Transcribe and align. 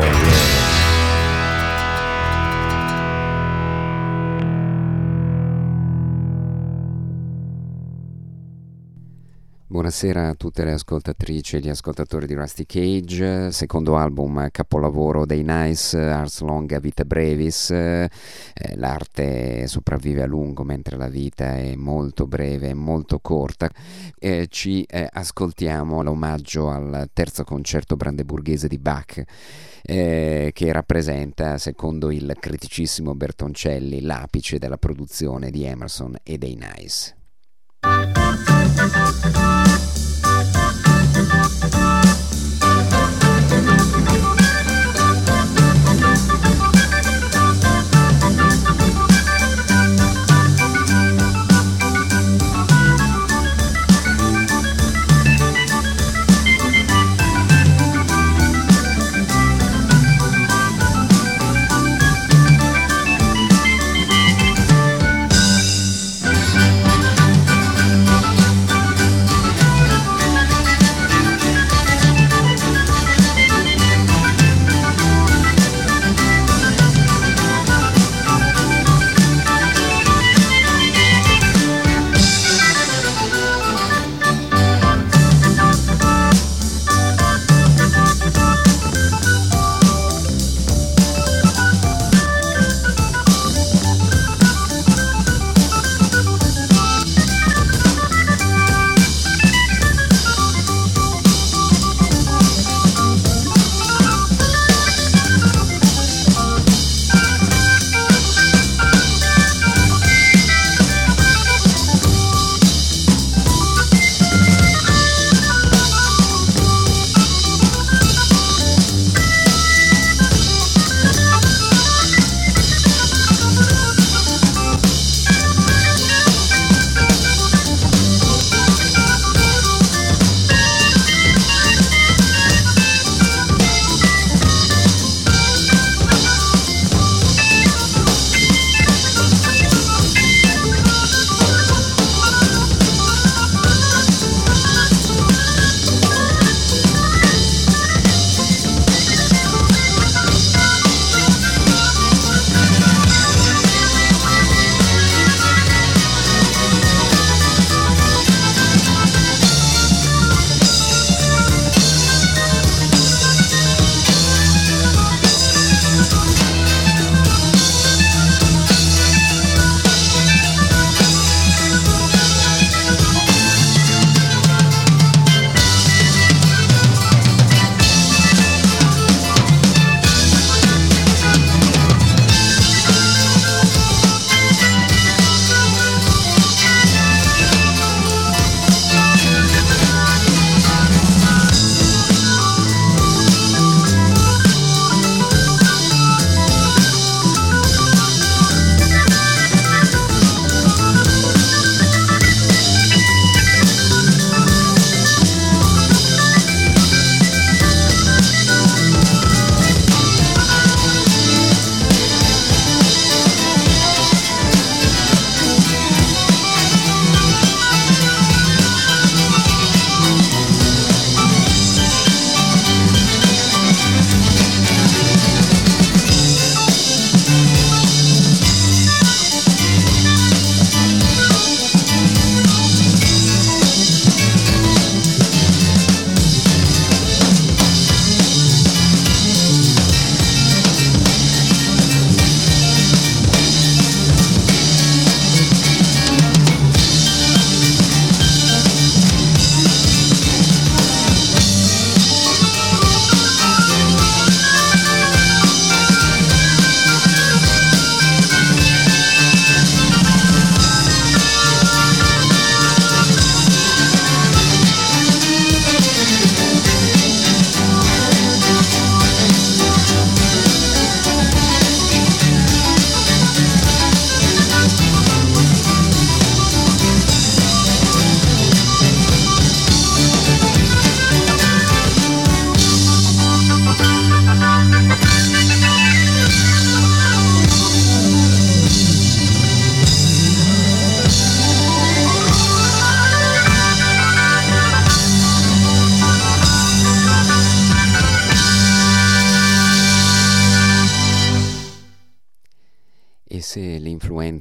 Oh, 0.00 0.04
Amen. 0.04 0.57
Buonasera 9.70 10.28
a 10.28 10.34
tutte 10.34 10.64
le 10.64 10.72
ascoltatrici 10.72 11.56
e 11.56 11.60
gli 11.60 11.68
ascoltatori 11.68 12.26
di 12.26 12.32
Rusty 12.32 12.64
Cage, 12.64 13.52
secondo 13.52 13.98
album 13.98 14.48
capolavoro 14.50 15.26
dei 15.26 15.42
Nice, 15.44 15.98
Ars 15.98 16.40
Longa 16.40 16.78
Vita 16.78 17.04
Brevis, 17.04 17.68
eh, 17.68 18.08
l'arte 18.76 19.66
sopravvive 19.66 20.22
a 20.22 20.26
lungo 20.26 20.64
mentre 20.64 20.96
la 20.96 21.08
vita 21.08 21.58
è 21.58 21.74
molto 21.74 22.26
breve 22.26 22.70
e 22.70 22.74
molto 22.74 23.18
corta. 23.18 23.70
Eh, 24.18 24.46
ci 24.48 24.84
eh, 24.84 25.06
ascoltiamo 25.12 26.02
l'omaggio 26.02 26.70
al 26.70 27.10
terzo 27.12 27.44
concerto 27.44 27.94
brandeburghese 27.94 28.68
di 28.68 28.78
Bach. 28.78 29.22
Eh, 29.82 30.50
che 30.54 30.72
rappresenta, 30.72 31.58
secondo 31.58 32.10
il 32.10 32.34
criticissimo 32.40 33.14
Bertoncelli, 33.14 34.00
l'apice 34.00 34.58
della 34.58 34.78
produzione 34.78 35.50
di 35.50 35.64
Emerson 35.64 36.16
e 36.22 36.38
dei 36.38 36.56
Nice. 36.56 37.16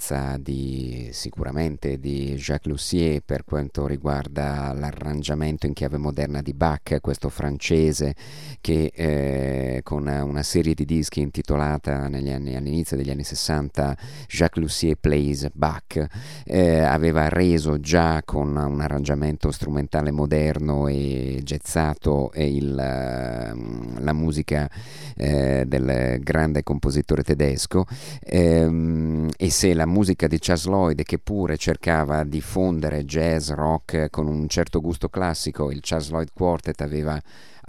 L'influenza 0.08 0.38
di, 0.38 1.10
sicuramente 1.12 2.00
di 2.00 2.36
Jacques 2.36 2.72
Lussier 2.72 3.22
per 3.22 3.44
quanto 3.44 3.86
riguarda 3.86 4.72
l'arrangiamento 4.74 5.66
in 5.66 5.74
chiave 5.74 5.98
moderna 5.98 6.42
di 6.42 6.54
Bach, 6.54 7.00
questo 7.02 7.30
francese 7.30 8.16
che 8.62 8.92
eh, 8.94 9.82
con 9.84 10.08
una 10.08 10.44
serie 10.44 10.74
di 10.74 10.86
dischi 10.86 11.22
intitolata 11.22 11.96
anni, 11.96 12.56
all'inizio 12.56 12.98
degli 12.98 13.10
anni 13.10 13.24
60 13.24 13.98
Jacques 14.28 14.62
Lussier 14.62 14.96
Plays 14.96 15.50
Bach, 15.54 16.06
eh, 16.46 16.80
aveva 16.80 17.30
reso 17.30 17.80
già 17.80 18.22
con 18.24 18.56
un 18.56 18.82
arrangiamento 18.82 19.52
strumentale 19.52 20.12
moderno 20.12 20.88
e 20.88 21.40
jazzato 21.44 22.32
il, 22.36 22.74
la 22.76 24.14
musica 24.14 24.70
eh, 25.16 25.64
del 25.68 26.20
grande 26.22 26.64
compositore 26.64 27.24
tedesco 27.24 27.86
ehm, 28.20 29.30
e 29.38 29.50
se 29.50 29.74
la 29.74 29.86
musica 29.86 30.28
di 30.28 30.38
Charles 30.40 30.66
Lloyd 30.66 31.04
che 31.04 31.20
pure 31.20 31.58
cercava 31.58 32.24
di 32.24 32.42
fondere 32.42 33.06
jazz, 33.06 33.50
rock 33.50 34.10
con 34.10 34.28
un 34.28 34.48
certo 34.48 34.82
gusto 34.82 35.10
classico, 35.10 35.72
il 35.72 35.80
Charles 35.82 36.10
Lloyd 36.10 36.30
Quartet 36.34 36.82
aveva 36.82 37.20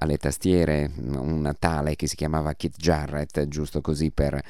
alle 0.00 0.16
tastiere 0.16 0.90
un 0.96 1.52
tale 1.58 1.96
che 1.96 2.06
si 2.06 2.14
chiamava 2.14 2.52
Kit 2.52 2.76
Jarrett, 2.76 3.46
giusto 3.48 3.80
così 3.80 4.10
per 4.10 4.40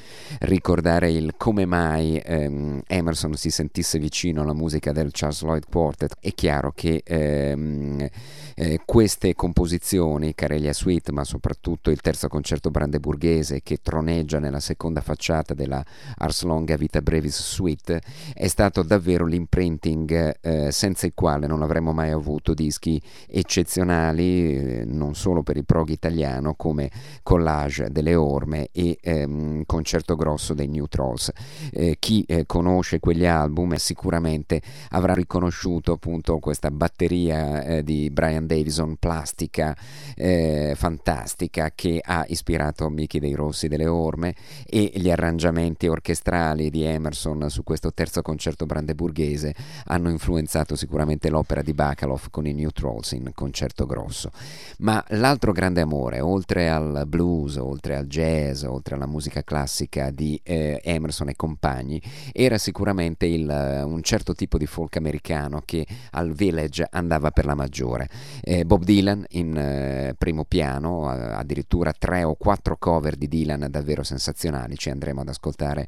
ricordare 0.40 1.10
il 1.10 1.34
come 1.36 1.64
mai 1.64 2.20
ehm, 2.22 2.82
Emerson 2.86 3.34
si 3.34 3.50
sentisse 3.50 3.98
vicino 3.98 4.42
alla 4.42 4.52
musica 4.52 4.92
del 4.92 5.10
Charles 5.12 5.42
Lloyd 5.42 5.64
Quartet. 5.70 6.16
È 6.20 6.32
chiaro 6.34 6.72
che 6.72 7.02
ehm, 7.04 8.06
eh, 8.54 8.80
queste 8.84 9.34
composizioni, 9.34 10.34
Carelia 10.34 10.72
Suite, 10.72 11.12
ma 11.12 11.24
soprattutto 11.24 11.90
il 11.90 12.00
terzo 12.00 12.28
concerto 12.28 12.70
brandeburghese 12.70 13.62
che 13.62 13.78
troneggia 13.80 14.38
nella 14.40 14.60
seconda 14.60 15.00
facciata 15.00 15.54
della 15.54 15.82
Ars 16.16 16.42
Longa 16.42 16.76
Vita 16.76 17.00
Brevis 17.00 17.40
Suite, 17.40 18.02
è 18.34 18.48
stato 18.48 18.82
davvero 18.82 19.24
l'imprinting 19.24 20.38
eh, 20.40 20.72
senza 20.72 21.06
il 21.06 21.12
quale 21.14 21.46
non 21.46 21.62
avremmo 21.62 21.92
mai 21.92 22.10
avuto 22.10 22.52
dischi 22.52 23.00
eccezionali, 23.28 24.80
eh, 24.80 24.84
non 24.84 25.14
solo 25.14 25.37
solo 25.38 25.42
per 25.42 25.56
il 25.56 25.64
prog 25.64 25.88
italiano 25.88 26.54
come 26.54 26.90
collage 27.22 27.90
delle 27.90 28.14
orme 28.14 28.68
e 28.72 28.98
ehm, 29.00 29.62
concerto 29.66 30.16
grosso 30.16 30.54
dei 30.54 30.68
New 30.68 30.86
Trolls. 30.86 31.30
Eh, 31.72 31.96
chi 31.98 32.24
eh, 32.26 32.46
conosce 32.46 33.00
quegli 33.00 33.26
album 33.26 33.74
sicuramente 33.74 34.60
avrà 34.90 35.14
riconosciuto 35.14 35.92
appunto 35.92 36.38
questa 36.38 36.70
batteria 36.70 37.62
eh, 37.62 37.84
di 37.84 38.10
Brian 38.10 38.46
Davison 38.46 38.96
plastica 38.96 39.76
eh, 40.14 40.74
fantastica 40.76 41.72
che 41.74 42.00
ha 42.02 42.24
ispirato 42.28 42.88
Mickey 42.88 43.20
dei 43.20 43.34
Rossi 43.34 43.68
delle 43.68 43.86
Orme 43.86 44.34
e 44.66 44.90
gli 44.94 45.10
arrangiamenti 45.10 45.86
orchestrali 45.86 46.70
di 46.70 46.82
Emerson 46.82 47.48
su 47.48 47.62
questo 47.62 47.92
terzo 47.92 48.22
concerto 48.22 48.66
brandeburghese 48.66 49.54
hanno 49.86 50.10
influenzato 50.10 50.76
sicuramente 50.76 51.28
l'opera 51.30 51.62
di 51.62 51.72
Bacaloff 51.72 52.28
con 52.30 52.46
i 52.46 52.52
New 52.52 52.70
Trolls 52.70 53.12
in 53.12 53.30
concerto 53.34 53.86
grosso. 53.86 54.30
Ma 54.78 55.04
la 55.08 55.27
L'altro 55.28 55.52
grande 55.52 55.82
amore, 55.82 56.20
oltre 56.20 56.70
al 56.70 57.04
blues, 57.06 57.56
oltre 57.56 57.96
al 57.96 58.06
jazz, 58.06 58.62
oltre 58.62 58.94
alla 58.94 59.04
musica 59.04 59.42
classica 59.42 60.10
di 60.10 60.40
eh, 60.42 60.80
Emerson 60.82 61.28
e 61.28 61.36
compagni, 61.36 62.00
era 62.32 62.56
sicuramente 62.56 63.26
il, 63.26 63.46
un 63.84 64.02
certo 64.02 64.32
tipo 64.32 64.56
di 64.56 64.64
folk 64.64 64.96
americano 64.96 65.60
che 65.66 65.86
al 66.12 66.32
Village 66.32 66.88
andava 66.90 67.30
per 67.30 67.44
la 67.44 67.54
maggiore. 67.54 68.08
Eh, 68.40 68.64
Bob 68.64 68.84
Dylan 68.84 69.26
in 69.32 69.54
eh, 69.54 70.14
primo 70.16 70.46
piano, 70.46 71.10
addirittura 71.10 71.92
tre 71.92 72.24
o 72.24 72.34
quattro 72.34 72.78
cover 72.78 73.14
di 73.14 73.28
Dylan 73.28 73.66
davvero 73.68 74.02
sensazionali, 74.02 74.78
ci 74.78 74.88
andremo 74.88 75.20
ad 75.20 75.28
ascoltare 75.28 75.86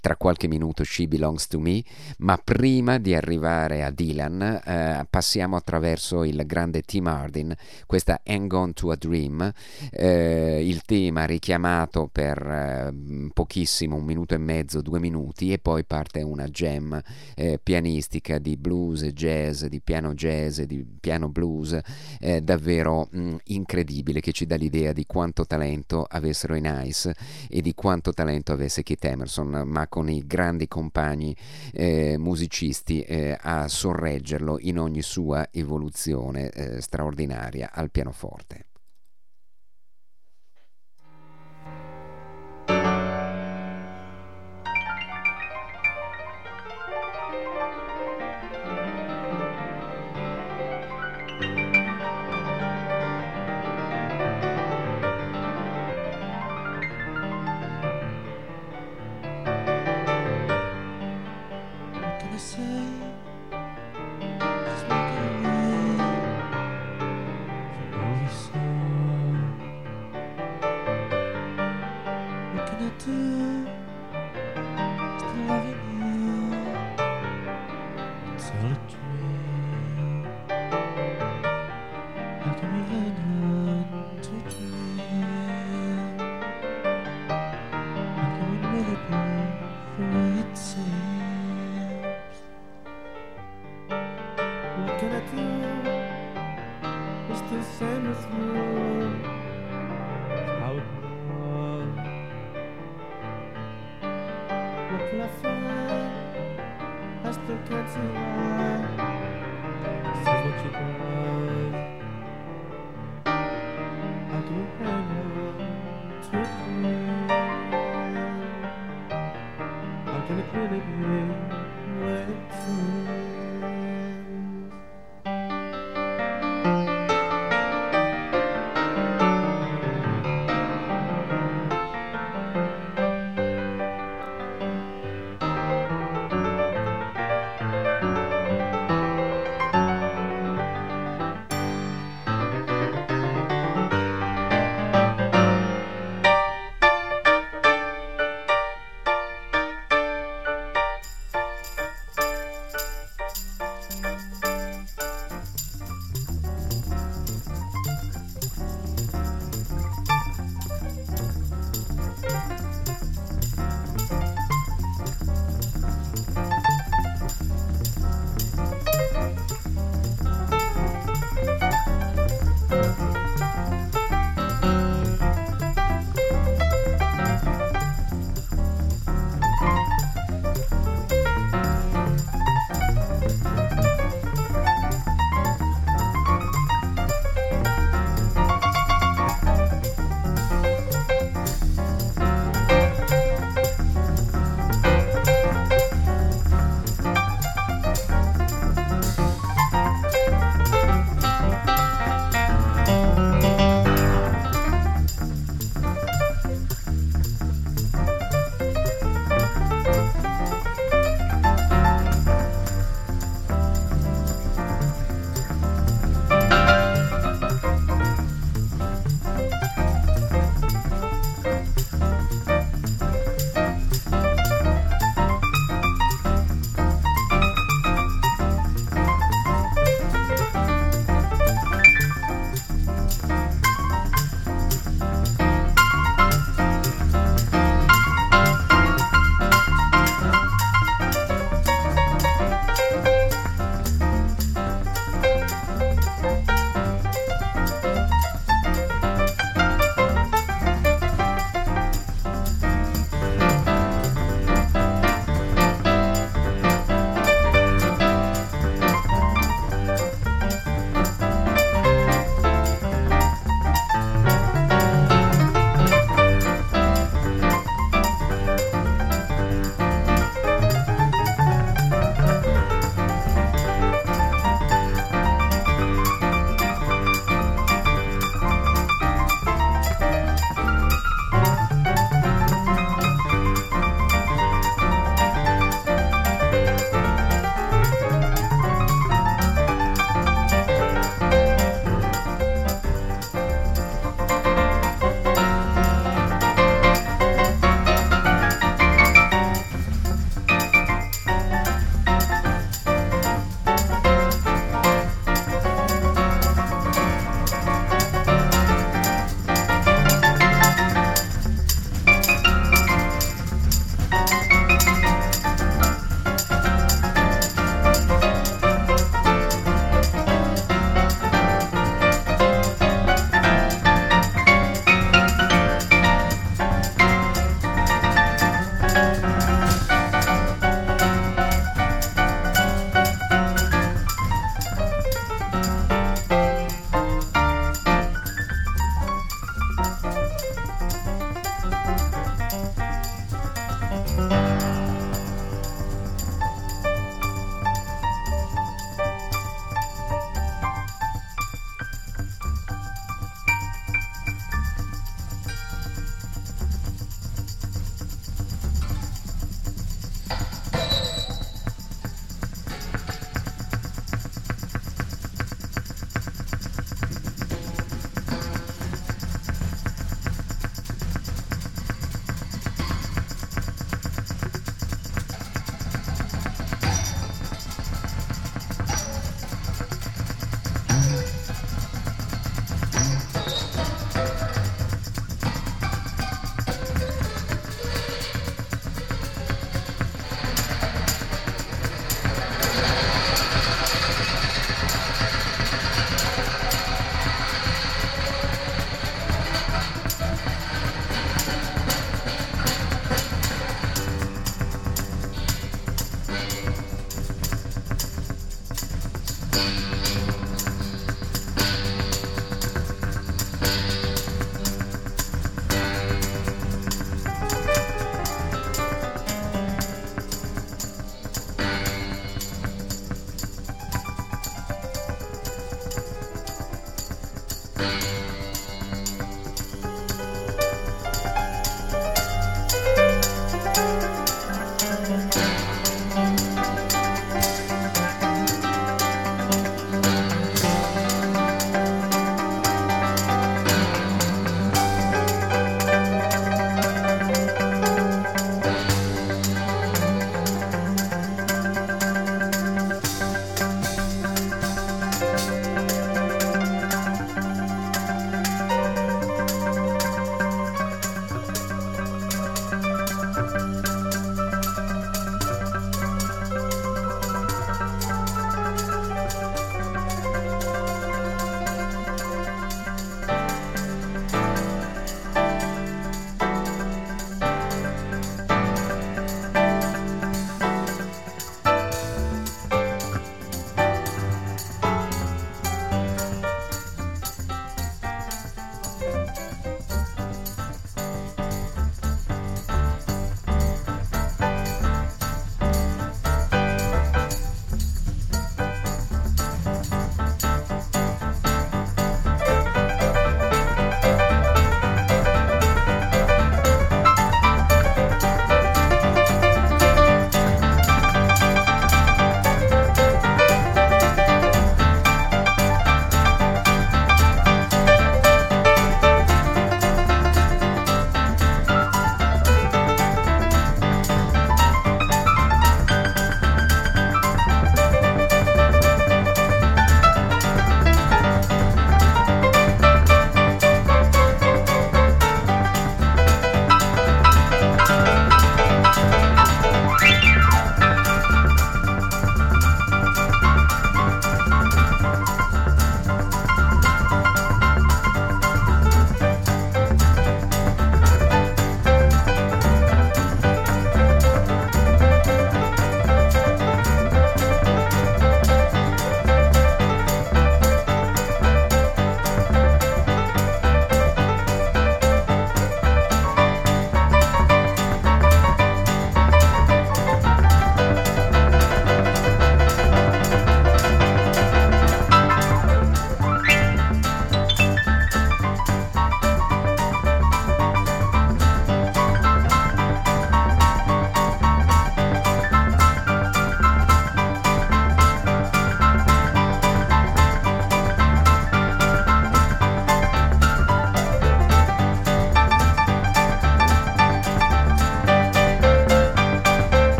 tra 0.00 0.16
qualche 0.16 0.48
minuto 0.48 0.82
She 0.84 1.06
Belongs 1.06 1.46
to 1.48 1.58
Me, 1.58 1.82
ma 2.18 2.38
prima 2.42 2.98
di 2.98 3.14
arrivare 3.14 3.84
a 3.84 3.90
Dylan 3.90 4.40
eh, 4.42 5.06
passiamo 5.08 5.56
attraverso 5.56 6.24
il 6.24 6.42
grande 6.46 6.82
Tim 6.82 7.06
Hardin, 7.06 7.54
questa 7.86 8.20
Hang 8.24 8.52
On 8.52 8.72
to 8.72 8.90
a 8.90 8.96
Dream, 8.96 9.52
eh, 9.90 10.66
il 10.66 10.82
tema 10.82 11.24
richiamato 11.24 12.08
per 12.10 12.38
eh, 12.38 13.30
pochissimo, 13.32 13.96
un 13.96 14.04
minuto 14.04 14.34
e 14.34 14.38
mezzo, 14.38 14.80
due 14.80 14.98
minuti, 14.98 15.52
e 15.52 15.58
poi 15.58 15.84
parte 15.84 16.22
una 16.22 16.46
jam 16.46 17.00
eh, 17.34 17.60
pianistica 17.62 18.38
di 18.38 18.56
blues 18.56 19.04
jazz, 19.06 19.64
di 19.64 19.80
piano 19.80 20.14
jazz, 20.14 20.60
di 20.60 20.84
piano 21.00 21.28
blues, 21.28 21.78
eh, 22.18 22.40
davvero 22.40 23.08
mh, 23.10 23.20
mm, 23.20 23.36
incredibile, 23.44 24.20
che 24.20 24.32
ci 24.32 24.46
dà 24.46 24.56
l'idea 24.56 24.92
di 24.92 25.04
quanto 25.04 25.44
talento 25.44 26.06
avessero 26.08 26.54
i 26.54 26.60
Nice 26.60 27.14
e 27.48 27.60
di 27.60 27.74
quanto 27.74 28.12
talento 28.12 28.52
avesse 28.52 28.82
Keith 28.82 29.04
Emerson, 29.04 29.62
ma 29.66 29.86
con 29.90 30.08
i 30.08 30.24
grandi 30.26 30.66
compagni 30.68 31.36
eh, 31.72 32.16
musicisti 32.16 33.02
eh, 33.02 33.36
a 33.38 33.68
sorreggerlo 33.68 34.58
in 34.60 34.78
ogni 34.78 35.02
sua 35.02 35.48
evoluzione 35.52 36.48
eh, 36.48 36.80
straordinaria 36.80 37.72
al 37.74 37.90
pianoforte. 37.90 38.69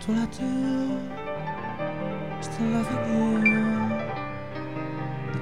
What 0.00 0.08
what 0.08 0.18
I 0.18 0.30
do. 0.32 0.44
Still 2.40 2.68
loving 2.68 3.46
you. 3.46 3.64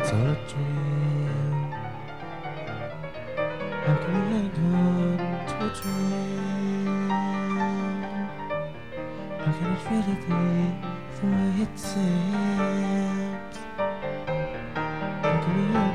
It's 0.00 0.10
all 0.12 0.26
a 0.26 0.34
dream. 0.48 1.70
How 3.86 3.94
can 4.02 4.10
you 4.14 4.22
lay 4.34 4.48
down 4.58 5.18
to 5.46 5.54
a 5.62 5.70
dream? 5.78 7.00
How 9.38 9.50
can 9.54 9.68
it 9.74 9.82
really 9.90 10.16
be 10.26 10.40
for 11.14 11.26
way 11.30 11.50
it 11.62 11.74
seems? 11.78 13.56
How 15.22 15.36
can 15.44 15.56
you? 15.72 15.87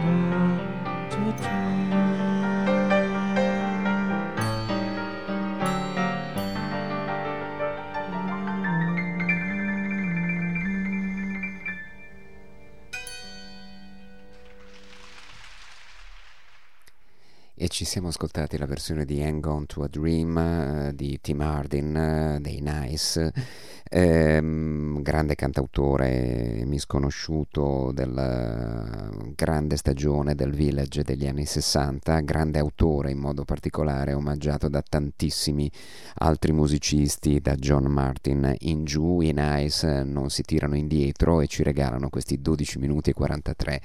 Siamo 17.93 18.07
ascoltati 18.07 18.57
la 18.57 18.65
versione 18.65 19.05
di 19.05 19.21
Hang 19.21 19.45
On 19.45 19.67
to 19.67 19.83
a 19.83 19.87
Dream 19.87 20.87
uh, 20.87 20.91
di 20.95 21.19
Tim 21.21 21.41
Hardin 21.41 22.37
uh, 22.37 22.41
dei 22.41 22.59
Nice, 22.59 23.31
ehm, 23.87 24.99
grande 25.03 25.35
cantautore 25.35 26.63
misconosciuto 26.65 27.91
della 27.93 29.11
grande 29.35 29.77
stagione 29.77 30.33
del 30.33 30.55
village 30.55 31.03
degli 31.03 31.27
anni 31.27 31.45
60, 31.45 32.21
grande 32.21 32.57
autore 32.57 33.11
in 33.11 33.19
modo 33.19 33.45
particolare, 33.45 34.13
omaggiato 34.13 34.69
da 34.69 34.81
tantissimi 34.81 35.69
altri 36.15 36.51
musicisti, 36.51 37.41
da 37.41 37.53
John 37.53 37.85
Martin 37.85 38.55
in 38.61 38.85
giù, 38.85 39.21
i 39.21 39.33
Nice 39.35 40.01
non 40.01 40.31
si 40.31 40.41
tirano 40.41 40.75
indietro 40.75 41.41
e 41.41 41.45
ci 41.45 41.61
regalano 41.61 42.09
questi 42.09 42.41
12 42.41 42.79
minuti 42.79 43.11
e 43.11 43.13
43 43.13 43.81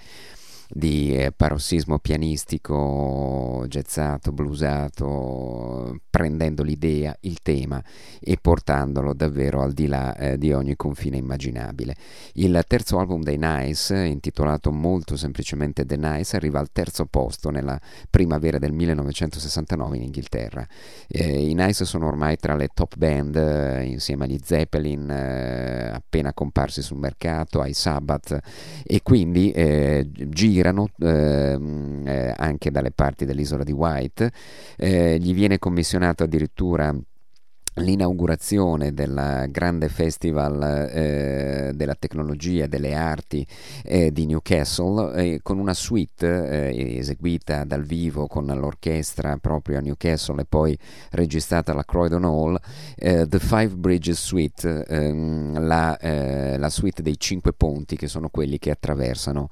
di 0.69 1.17
eh, 1.17 1.33
parossismo 1.33 1.99
pianistico, 1.99 3.65
jazzato, 3.69 4.33
bluesato, 4.33 6.01
prendendo 6.11 6.63
l'idea, 6.63 7.17
il 7.21 7.39
tema 7.43 7.83
e 8.21 8.37
portandolo 8.41 9.15
davvero 9.15 9.63
al 9.63 9.73
di 9.73 9.87
là 9.87 10.15
eh, 10.17 10.39
di 10.39 10.53
ogni 10.53 10.77
confine 10.77 11.17
immaginabile. 11.17 11.97
Il 12.35 12.63
terzo 12.67 12.99
album 12.99 13.23
dei 13.23 13.39
Nice, 13.39 13.97
intitolato 13.97 14.71
molto 14.71 15.17
semplicemente 15.17 15.87
The 15.87 15.97
Nice, 15.97 16.37
arriva 16.37 16.59
al 16.59 16.71
terzo 16.71 17.07
posto 17.07 17.51
nella 17.51 17.81
primavera 18.11 18.59
del 18.59 18.73
1969 18.73 19.97
in 19.97 20.03
Inghilterra. 20.03 20.67
Eh, 21.07 21.49
I 21.49 21.55
Nice 21.55 21.85
sono 21.85 22.07
ormai 22.07 22.37
tra 22.37 22.55
le 22.55 22.69
top 22.75 22.97
band 22.97 23.37
eh, 23.37 23.85
insieme 23.85 24.25
agli 24.25 24.39
Zeppelin 24.43 25.11
eh, 25.11 25.91
appena 25.95 26.33
comparsi 26.35 26.83
sul 26.83 26.99
mercato, 26.99 27.61
ai 27.61 27.73
Sabbath 27.73 28.39
e 28.85 29.03
quindi 29.03 29.51
eh, 29.51 30.09
girano 30.59 30.89
ehm, 30.99 32.03
eh, 32.07 32.35
anche 32.37 32.71
dalle 32.71 32.91
parti 32.91 33.25
dell'isola 33.25 33.63
di 33.63 33.73
White. 33.73 34.31
Eh, 34.77 35.19
gli 35.19 35.33
viene 35.33 35.59
commissionato 35.59 36.25
addirittura 36.25 36.95
l'inaugurazione 37.79 38.93
del 38.93 39.47
grande 39.51 39.89
festival 39.89 40.89
eh, 40.91 41.73
della 41.75 41.95
tecnologia 41.95 42.65
e 42.65 42.69
delle 42.69 42.95
arti 42.95 43.47
eh, 43.85 44.13
di 44.13 44.27
Newcastle 44.27 45.15
eh, 45.15 45.41
con 45.43 45.59
una 45.59 45.75
suite 45.75 46.71
eh, 46.71 46.99
eseguita 46.99 47.65
dal 47.65 47.85
vivo 47.85 48.27
con 48.27 48.47
l'orchestra 48.47 49.37
proprio 49.39 49.79
a 49.79 49.81
Newcastle 49.81 50.43
e 50.43 50.45
poi 50.45 50.79
registrata 51.11 51.73
alla 51.73 51.85
Croydon 51.85 52.25
Hall 52.25 52.59
eh, 52.97 53.27
The 53.27 53.39
Five 53.39 53.77
Bridges 53.77 54.21
Suite 54.21 54.85
ehm, 54.87 55.65
la, 55.65 55.97
eh, 55.99 56.59
la, 56.59 56.71
suite 56.71 57.03
dei 57.03 57.19
cinque 57.19 57.53
ponti 57.53 57.97
che 57.97 58.09
sono 58.09 58.29
quelli 58.29 58.59
che 58.59 58.71
attraversano 58.71 59.49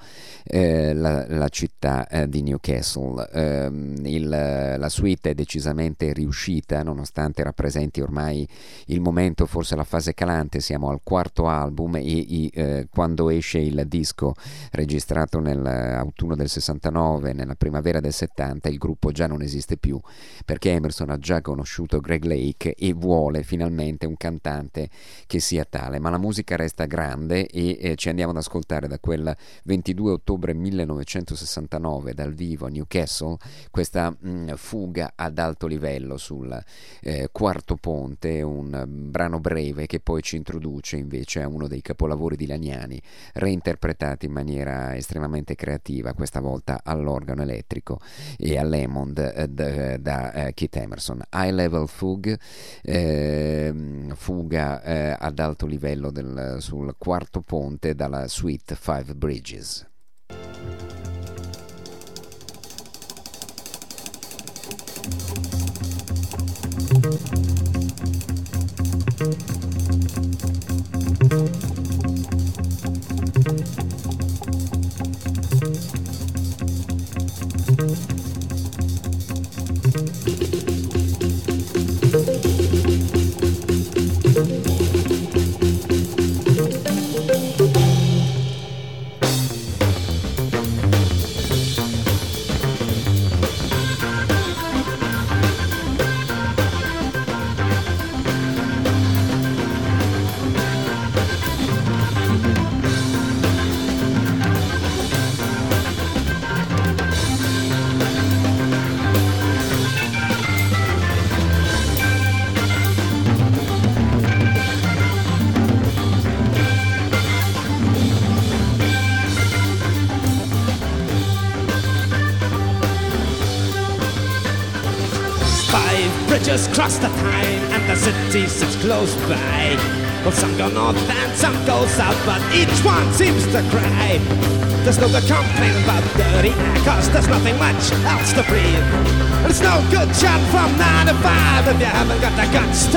la, 0.49 1.27
la, 1.29 1.49
città 1.49 2.07
di 2.27 2.43
Newcastle. 2.43 3.29
Ehm, 3.33 3.95
il, 4.05 4.29
la 4.29 4.89
suite 4.89 5.31
è 5.31 5.35
decisamente 5.35 6.13
riuscita 6.13 6.83
nonostante 6.83 7.43
rappresenti 7.43 8.01
ormai 8.01 8.16
ormai 8.17 8.49
il 8.87 9.01
momento, 9.01 9.47
forse 9.47 9.77
la 9.77 9.85
fase 9.85 10.15
calante, 10.15 10.61
siamo 10.61 10.89
al 10.89 11.01
quarto 11.03 11.47
album 11.49 11.97
e, 11.97 12.01
e 12.03 12.51
eh, 12.53 12.89
quando 12.91 13.29
esce 13.29 13.59
il 13.59 13.85
disco 13.87 14.35
registrato 14.73 15.39
nell'autunno 15.39 16.35
del 16.35 16.49
69, 16.49 17.35
nella 17.35 17.55
primavera 17.55 18.01
del 18.01 18.13
70, 18.13 18.69
il 18.69 18.79
gruppo 18.79 19.13
già 19.13 19.27
non 19.27 19.43
esiste 19.43 19.77
più 19.77 20.01
perché 20.45 20.73
Emerson 20.73 21.11
ha 21.11 21.19
già 21.19 21.43
conosciuto 21.43 22.01
Greg 22.01 22.25
Lake 22.25 22.75
e 22.75 22.93
vuole 22.95 23.43
finalmente 23.43 24.07
un 24.07 24.17
cantante 24.17 24.89
che 25.27 25.41
sia 25.41 25.67
tale, 25.69 25.99
ma 25.99 26.09
la 26.09 26.19
musica 26.19 26.57
resta 26.57 26.87
grande 26.87 27.47
e 27.47 27.77
eh, 27.81 27.95
ci 27.97 28.09
andiamo 28.09 28.31
ad 28.31 28.39
ascoltare 28.39 28.89
da 28.89 28.99
quel 28.99 29.37
22 29.65 30.13
ottobre 30.13 30.55
1969 30.55 32.15
dal 32.15 32.33
vivo 32.33 32.67
a 32.67 32.71
Newcastle 32.71 33.37
questa 33.71 34.11
mh, 34.11 34.29
mm, 34.29 34.49
fuga 34.55 35.13
ad 35.15 35.39
alto 35.39 35.67
livello 35.67 36.17
sul 36.17 36.57
eh, 37.03 37.29
quarto 37.31 37.77
ponte 37.77 38.06
Ponte, 38.07 38.41
un 38.41 38.85
brano 38.87 39.41
breve 39.41 39.87
che 39.87 39.99
poi 39.99 40.23
ci 40.23 40.37
introduce 40.37 40.97
invece 40.97 41.43
a 41.43 41.49
uno 41.49 41.67
dei 41.67 41.83
capolavori 41.83 42.37
di 42.37 42.47
Lagnani, 42.47 43.03
reinterpretati 43.33 44.27
in 44.27 44.33
maniera 44.33 44.95
estremamente 44.95 45.57
creativa, 45.57 46.15
questa 46.15 46.39
volta 46.39 46.83
all'organo 46.85 47.43
elettrico 47.43 47.99
e 48.39 48.59
all'Hammond 48.59 49.33
eh, 49.35 49.49
da, 49.49 49.97
da 49.97 50.33
uh, 50.33 50.55
Keith 50.55 50.77
Emerson. 50.77 51.21
High 51.33 51.51
Level 51.51 51.89
Fug, 51.89 52.39
eh, 52.83 53.75
fuga 54.15 54.83
eh, 54.85 55.17
ad 55.19 55.41
alto 55.41 55.67
livello 55.67 56.13
del, 56.13 56.59
sul 56.61 56.95
quarto 56.97 57.41
ponte 57.41 57.97
dalla 57.97 58.29
suite 58.29 58.77
Five 58.77 59.17
Bridges. 59.17 59.85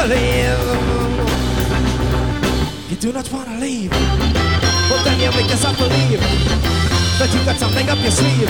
To 0.01 0.07
leave. 0.07 0.59
You 2.89 2.95
do 2.95 3.11
not 3.11 3.29
want 3.33 3.49
to 3.49 3.57
leave. 3.57 3.91
Well, 3.91 5.03
then 5.03 5.19
you 5.19 5.31
make 5.31 5.49
yourself 5.49 5.77
believe 5.77 6.21
that 7.19 7.29
you 7.33 7.43
got 7.43 7.57
something 7.57 7.89
up 7.89 7.99
your 7.99 8.11
sleeve. 8.11 8.49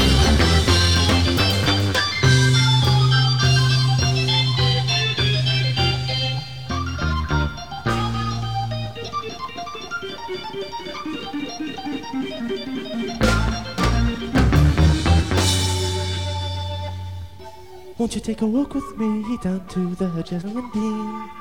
Won't 17.98 18.16
you 18.16 18.22
take 18.22 18.42
a 18.42 18.46
walk 18.46 18.76
with 18.76 18.98
me 18.98 19.38
down 19.44 19.66
to 19.70 19.96
the 19.96 20.24
Gentleman 20.24 20.70
Dean? 20.74 21.39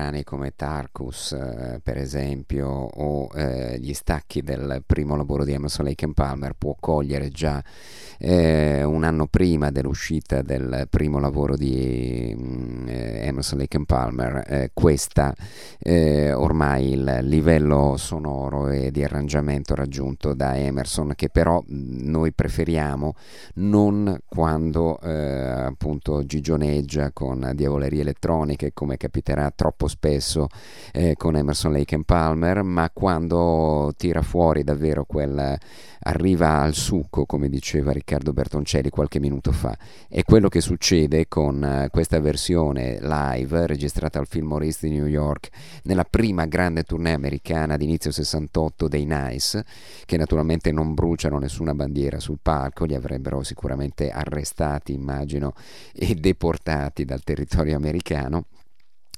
Brani 0.00 0.24
come 0.24 0.54
Tarkus, 0.56 1.32
eh, 1.32 1.78
per 1.82 1.98
esempio, 1.98 2.68
o 2.68 3.28
eh, 3.34 3.78
gli 3.78 3.92
stacchi 3.92 4.40
del 4.42 4.82
primo 4.86 5.14
lavoro 5.14 5.44
di 5.44 5.52
Emerson 5.52 5.84
Lake 5.84 6.10
Palmer 6.14 6.54
può 6.56 6.74
cogliere 6.80 7.28
già 7.28 7.62
eh, 8.18 8.82
un 8.82 9.04
anno 9.04 9.26
prima 9.26 9.70
dell'uscita 9.70 10.40
del 10.40 10.86
primo 10.88 11.18
lavoro 11.18 11.54
di 11.54 12.34
mm, 12.34 12.88
eh, 12.88 13.26
Emerson 13.26 13.58
Lake 13.58 13.84
Palmer, 13.84 14.42
eh, 14.46 14.70
questa 14.72 15.34
eh, 15.78 16.32
ormai 16.32 16.92
il 16.92 17.18
livello 17.22 17.96
sonoro 17.98 18.68
e 18.68 18.90
di 18.90 19.04
arrangiamento 19.04 19.74
raggiunto 19.74 20.32
da 20.32 20.56
Emerson, 20.56 21.12
che 21.14 21.28
però 21.28 21.62
mm, 21.62 22.08
noi 22.08 22.32
preferiamo 22.32 23.14
non 23.56 24.18
quando 24.26 24.96
appunto 25.00 26.24
gigioneggia 26.24 27.10
con 27.12 27.52
diavolerie 27.54 28.00
elettroniche 28.00 28.68
che 28.68 28.72
come 28.72 28.96
capiterà 28.96 29.50
troppo 29.50 29.88
spesso 29.90 30.46
eh, 30.92 31.14
con 31.16 31.36
Emerson 31.36 31.72
Lake 31.72 31.94
and 31.94 32.04
Palmer, 32.04 32.62
ma 32.62 32.90
quando 32.90 33.92
tira 33.96 34.22
fuori 34.22 34.64
davvero 34.64 35.04
quel 35.04 35.58
arriva 36.02 36.60
al 36.60 36.74
succo, 36.74 37.26
come 37.26 37.48
diceva 37.48 37.92
Riccardo 37.92 38.32
Bertoncelli 38.32 38.90
qualche 38.90 39.20
minuto 39.20 39.52
fa. 39.52 39.76
È 40.08 40.22
quello 40.22 40.48
che 40.48 40.60
succede 40.60 41.28
con 41.28 41.62
uh, 41.62 41.90
questa 41.90 42.20
versione 42.20 42.98
live 43.00 43.66
registrata 43.66 44.18
al 44.18 44.26
Fillmore 44.26 44.68
di 44.80 44.90
New 44.90 45.06
York 45.06 45.48
nella 45.84 46.04
prima 46.04 46.46
grande 46.46 46.84
tournée 46.84 47.14
americana 47.14 47.76
di 47.76 47.84
inizio 47.84 48.10
68 48.10 48.88
dei 48.88 49.04
Nice, 49.04 49.64
che 50.04 50.16
naturalmente 50.16 50.70
non 50.70 50.94
bruciano 50.94 51.38
nessuna 51.38 51.74
bandiera 51.74 52.20
sul 52.20 52.38
palco, 52.40 52.84
li 52.84 52.94
avrebbero 52.94 53.42
sicuramente 53.42 54.10
arrestati, 54.10 54.92
immagino, 54.92 55.54
e 55.92 56.14
deportati 56.14 57.04
dal 57.04 57.22
territorio 57.22 57.76
americano 57.76 58.46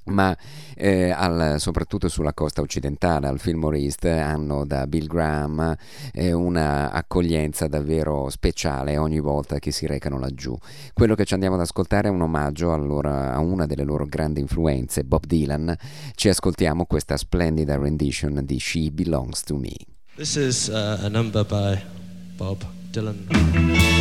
ma 0.05 0.35
eh, 0.75 1.11
al, 1.11 1.55
soprattutto 1.59 2.07
sulla 2.09 2.33
costa 2.33 2.61
occidentale, 2.61 3.27
al 3.27 3.39
Fillmore 3.39 3.79
East, 3.79 4.05
hanno 4.05 4.65
da 4.65 4.87
Bill 4.87 5.07
Graham 5.07 5.75
eh, 6.11 6.31
una 6.31 6.91
davvero 7.67 8.29
speciale 8.29 8.97
ogni 8.97 9.19
volta 9.19 9.59
che 9.59 9.71
si 9.71 9.85
recano 9.85 10.19
laggiù. 10.19 10.57
Quello 10.93 11.15
che 11.15 11.25
ci 11.25 11.33
andiamo 11.33 11.55
ad 11.55 11.61
ascoltare 11.61 12.07
è 12.07 12.11
un 12.11 12.21
omaggio 12.21 12.73
allora, 12.73 13.33
a 13.33 13.39
una 13.39 13.65
delle 13.65 13.83
loro 13.83 14.05
grandi 14.05 14.39
influenze, 14.39 15.03
Bob 15.03 15.25
Dylan. 15.25 15.75
Ci 16.15 16.29
ascoltiamo 16.29 16.85
questa 16.85 17.17
splendida 17.17 17.77
rendition 17.77 18.41
di 18.43 18.59
She 18.59 18.91
Belongs 18.91 19.43
to 19.43 19.55
Me. 19.55 19.75
This 20.15 20.35
is 20.35 20.67
uh, 20.67 21.03
a 21.03 21.09
number 21.09 21.45
by 21.45 21.81
Bob 22.35 22.63
Dylan. 22.91 23.92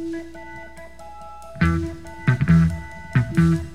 thank 0.00 0.24
mm-hmm. 3.36 3.54
you 3.54 3.69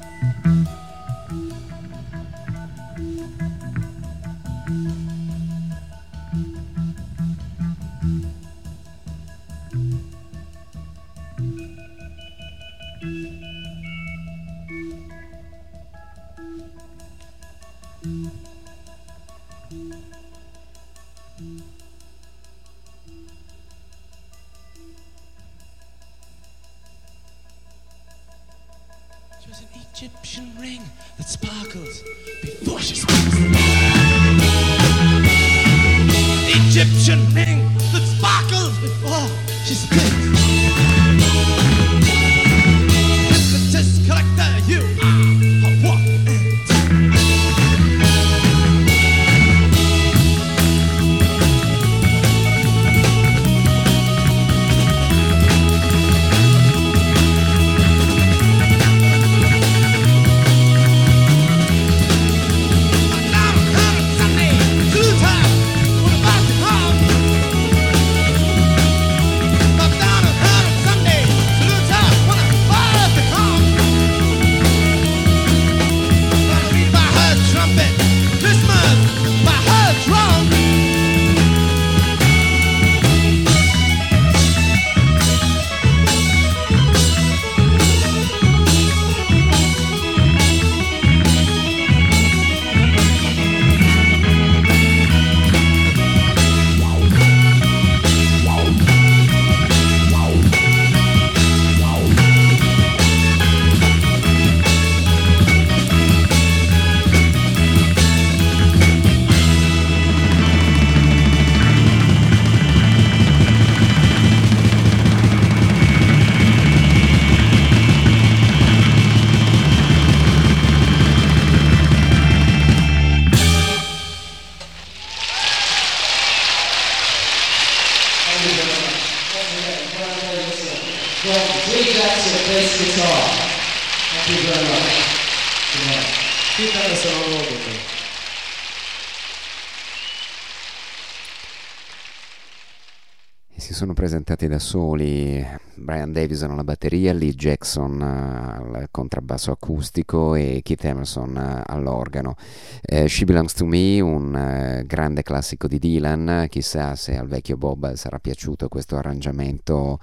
presentati 143.96 144.48
da 144.48 144.60
soli 144.60 145.44
Brian 145.74 146.12
Davison 146.12 146.52
alla 146.52 146.64
batteria, 146.64 147.14
Lee 147.14 147.34
Jackson 147.34 148.00
eh, 148.00 148.06
al 148.06 148.88
contrabbasso 148.92 149.52
acustico 149.52 150.36
e 150.36 150.62
Keith 150.64 150.86
Emerson 150.86 151.36
eh, 151.36 151.64
all'organo. 151.66 152.36
Eh, 152.82 153.08
She 153.08 153.26
Belongs 153.26 153.54
to 153.54 153.66
Me, 153.66 154.00
un 154.02 154.36
eh, 154.36 154.84
grande 154.86 155.24
classico 155.24 155.68
di 155.68 155.80
Dylan, 155.80 156.46
chissà 156.50 156.96
se 156.96 157.18
al 157.18 157.28
vecchio 157.28 157.58
Bob 157.58 157.94
sarà 157.94 158.20
piaciuto 158.20 158.68
questo 158.68 158.98
arrangiamento 158.98 160.00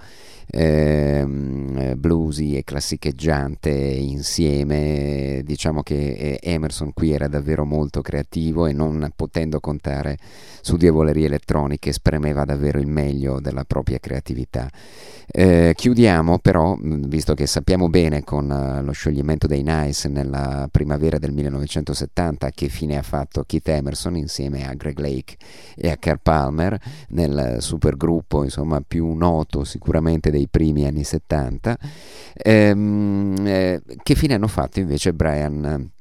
eh, 0.47 1.23
bluesy 1.95 2.57
e 2.57 2.63
classicheggiante 2.63 3.69
insieme. 3.69 5.41
Diciamo 5.45 5.83
che 5.83 6.39
Emerson 6.41 6.93
qui 6.93 7.11
era 7.11 7.27
davvero 7.27 7.63
molto 7.63 8.01
creativo 8.01 8.65
e 8.65 8.73
non 8.73 9.11
potendo 9.15 9.59
contare 9.59 10.17
su 10.61 10.77
diavolerie 10.77 11.25
elettroniche 11.27 11.91
spremeva 11.91 12.43
davvero 12.43 12.79
il 12.79 12.87
meglio 12.87 13.39
della 13.39 13.63
propria 13.65 13.82
creatività. 13.99 14.69
Eh, 15.25 15.73
chiudiamo 15.75 16.39
però, 16.39 16.75
mh, 16.75 17.07
visto 17.07 17.33
che 17.33 17.47
sappiamo 17.47 17.89
bene 17.89 18.23
con 18.23 18.51
eh, 18.51 18.81
lo 18.81 18.91
scioglimento 18.91 19.47
dei 19.47 19.63
Nice 19.63 20.07
nella 20.09 20.67
primavera 20.71 21.17
del 21.17 21.31
1970 21.31 22.49
che 22.51 22.67
fine 22.67 22.97
ha 22.97 23.01
fatto 23.01 23.43
Keith 23.45 23.67
Emerson 23.69 24.17
insieme 24.17 24.67
a 24.67 24.73
Greg 24.73 24.99
Lake 24.99 25.37
e 25.75 25.89
a 25.89 25.97
Kerr 25.97 26.17
Palmer 26.21 26.79
nel 27.09 27.57
supergruppo 27.59 28.43
insomma, 28.43 28.81
più 28.85 29.13
noto 29.13 29.63
sicuramente 29.63 30.29
dei 30.29 30.47
primi 30.49 30.85
anni 30.85 31.03
70, 31.03 31.77
ehm, 32.33 33.35
eh, 33.45 33.81
che 34.01 34.15
fine 34.15 34.33
hanno 34.33 34.47
fatto 34.47 34.79
invece 34.79 35.13
Brian 35.13 35.91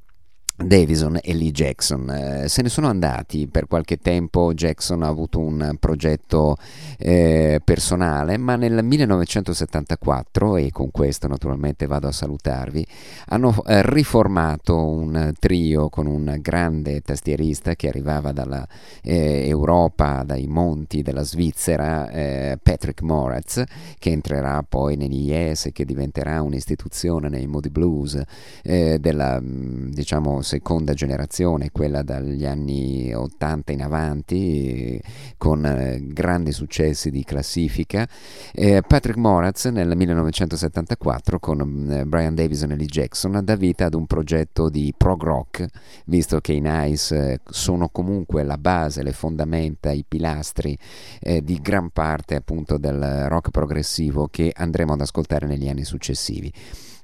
Davison 0.64 1.18
e 1.22 1.34
Lee 1.34 1.50
Jackson. 1.50 2.10
Eh, 2.10 2.48
se 2.48 2.62
ne 2.62 2.68
sono 2.68 2.88
andati 2.88 3.46
per 3.46 3.66
qualche 3.66 3.98
tempo. 3.98 4.54
Jackson 4.54 5.02
ha 5.02 5.08
avuto 5.08 5.38
un 5.38 5.76
progetto 5.78 6.56
eh, 6.98 7.60
personale 7.64 8.36
ma 8.36 8.56
nel 8.56 8.84
1974 8.84 10.56
e 10.56 10.70
con 10.70 10.90
questo 10.90 11.26
naturalmente 11.26 11.86
vado 11.86 12.08
a 12.08 12.12
salutarvi 12.12 12.86
hanno 13.28 13.62
eh, 13.64 13.82
riformato 13.82 14.76
un 14.76 15.32
trio 15.38 15.88
con 15.88 16.06
un 16.06 16.36
grande 16.40 17.00
tastierista 17.00 17.74
che 17.74 17.88
arrivava 17.88 18.32
dalla 18.32 18.66
eh, 19.02 19.54
dai 20.24 20.46
monti 20.46 21.02
della 21.02 21.22
Svizzera 21.22 22.10
eh, 22.10 22.58
Patrick 22.62 23.02
Moratz 23.02 23.62
che 23.98 24.10
entrerà 24.10 24.64
poi 24.68 24.96
negli 24.96 25.30
Yes 25.30 25.66
e 25.66 25.72
che 25.72 25.84
diventerà 25.84 26.42
un'istituzione 26.42 27.28
nei 27.28 27.46
Moody 27.46 27.70
Blues 27.70 28.20
eh, 28.62 28.98
della 29.00 29.40
diciamo 29.42 30.42
seconda 30.52 30.92
generazione, 30.92 31.70
quella 31.70 32.02
dagli 32.02 32.44
anni 32.44 33.10
80 33.14 33.72
in 33.72 33.82
avanti, 33.82 35.00
con 35.38 35.64
eh, 35.64 35.98
grandi 36.02 36.52
successi 36.52 37.10
di 37.10 37.24
classifica. 37.24 38.06
Eh, 38.52 38.82
Patrick 38.86 39.16
Moraz 39.16 39.64
nel 39.66 39.96
1974 39.96 41.38
con 41.38 41.88
eh, 41.90 42.04
Brian 42.04 42.34
Davison 42.34 42.72
e 42.72 42.76
Lee 42.76 42.84
Jackson 42.84 43.40
dà 43.42 43.56
vita 43.56 43.86
ad 43.86 43.94
un 43.94 44.04
progetto 44.04 44.68
di 44.68 44.92
prog 44.94 45.22
rock, 45.22 45.66
visto 46.04 46.40
che 46.40 46.52
i 46.52 46.60
Nice 46.60 47.40
sono 47.48 47.88
comunque 47.88 48.42
la 48.42 48.58
base, 48.58 49.02
le 49.02 49.12
fondamenta, 49.12 49.90
i 49.90 50.04
pilastri 50.06 50.76
eh, 51.20 51.42
di 51.42 51.58
gran 51.62 51.88
parte 51.88 52.34
appunto 52.34 52.76
del 52.76 53.26
rock 53.28 53.50
progressivo 53.50 54.28
che 54.30 54.52
andremo 54.54 54.92
ad 54.92 55.00
ascoltare 55.00 55.46
negli 55.46 55.68
anni 55.70 55.84
successivi. 55.84 56.52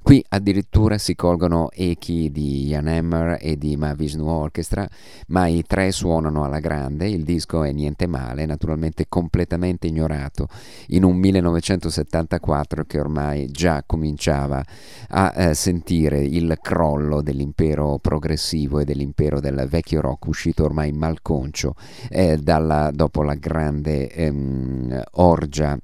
Qui 0.08 0.24
addirittura 0.30 0.96
si 0.96 1.14
colgono 1.14 1.68
echi 1.70 2.30
di 2.32 2.68
Jan 2.68 2.86
Hammer 2.86 3.36
e 3.38 3.58
di 3.58 3.76
Mahavishnu 3.76 4.26
Orchestra, 4.26 4.88
ma 5.26 5.48
i 5.48 5.62
tre 5.66 5.92
suonano 5.92 6.44
alla 6.44 6.60
grande, 6.60 7.10
il 7.10 7.24
disco 7.24 7.62
è 7.62 7.72
niente 7.72 8.06
male, 8.06 8.46
naturalmente 8.46 9.04
completamente 9.06 9.86
ignorato 9.86 10.48
in 10.86 11.04
un 11.04 11.14
1974 11.16 12.84
che 12.84 12.98
ormai 12.98 13.50
già 13.50 13.82
cominciava 13.84 14.64
a 15.08 15.34
eh, 15.36 15.52
sentire 15.52 16.24
il 16.24 16.56
crollo 16.58 17.20
dell'impero 17.20 17.98
progressivo 17.98 18.78
e 18.78 18.86
dell'impero 18.86 19.40
del 19.40 19.66
vecchio 19.68 20.00
rock 20.00 20.26
uscito 20.26 20.64
ormai 20.64 20.90
malconcio 20.90 21.74
eh, 22.08 22.38
dalla, 22.38 22.90
dopo 22.94 23.22
la 23.22 23.34
grande 23.34 24.08
ehm, 24.08 25.02
orgia 25.16 25.78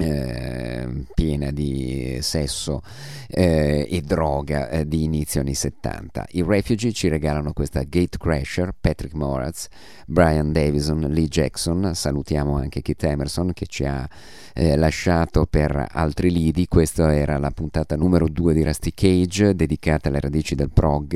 eh, 0.00 1.04
piena 1.12 1.50
di 1.50 2.18
sesso 2.20 2.82
eh, 3.26 3.86
e 3.90 4.00
droga 4.00 4.68
eh, 4.70 4.86
di 4.86 5.02
inizio 5.02 5.40
anni 5.40 5.54
70. 5.54 6.26
I 6.32 6.44
Refugee 6.46 6.92
ci 6.92 7.08
regalano 7.08 7.52
questa 7.52 7.82
Gatecrasher, 7.82 8.70
Patrick 8.80 9.14
Moraz, 9.14 9.66
Brian 10.06 10.52
Davison, 10.52 11.00
Lee 11.00 11.26
Jackson, 11.26 11.94
salutiamo 11.94 12.56
anche 12.56 12.80
Keith 12.80 13.02
Emerson 13.02 13.52
che 13.52 13.66
ci 13.66 13.84
ha 13.84 14.08
eh, 14.54 14.76
lasciato 14.76 15.46
per 15.48 15.88
altri 15.90 16.30
lidi, 16.30 16.66
questa 16.66 17.14
era 17.14 17.36
la 17.38 17.50
puntata 17.50 17.96
numero 17.96 18.28
2 18.28 18.54
di 18.54 18.64
Rusty 18.64 18.92
Cage 18.94 19.54
dedicata 19.54 20.08
alle 20.08 20.20
radici 20.20 20.54
del 20.54 20.70
prog, 20.70 21.14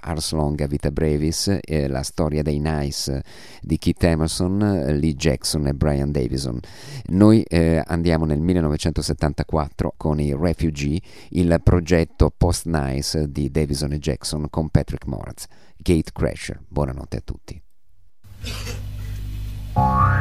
Ars 0.00 0.32
Longa 0.32 0.66
Vita 0.66 0.90
Brevis, 0.90 1.56
la 1.86 2.02
storia 2.02 2.42
dei 2.42 2.58
Nice 2.58 3.22
di 3.60 3.78
Keith 3.78 4.02
Emerson, 4.04 4.58
Lee 4.98 5.14
Jackson 5.14 5.66
e 5.66 5.74
Brian 5.74 6.10
Davison. 6.10 6.58
Noi 7.06 7.42
eh, 7.42 7.82
andiamo 8.24 8.26
nel 8.26 8.40
1974 8.40 9.94
con 9.96 10.20
i 10.20 10.34
Refugee, 10.34 11.00
il 11.30 11.60
progetto 11.62 12.32
post-Nice 12.36 13.30
di 13.30 13.50
Davison 13.50 13.92
e 13.92 13.98
Jackson 13.98 14.48
con 14.50 14.70
Patrick 14.70 15.06
Moraz. 15.06 15.46
Gate 15.76 16.10
Crasher. 16.12 16.60
Buonanotte 16.66 17.16
a 17.16 17.22
tutti. 17.22 17.62
Thank 19.74 20.14